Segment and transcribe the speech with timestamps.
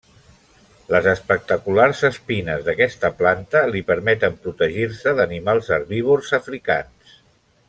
[0.93, 7.19] Les espectaculars espines d'aquesta planta li permeten protegir-se d'animals herbívors africans.